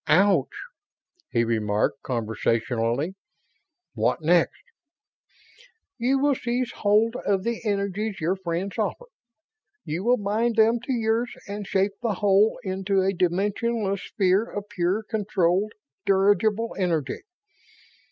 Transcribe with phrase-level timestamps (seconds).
[0.07, 0.49] "Ouch,"
[1.29, 3.13] he remarked, conversationally.
[3.93, 4.63] "What next?"
[5.99, 9.05] "You will seize hold of the energies your friends offer.
[9.85, 14.69] You will bind them to yours and shape the whole into a dimensionless sphere of
[14.69, 15.73] pure controlled,
[16.07, 17.21] dirigible energy.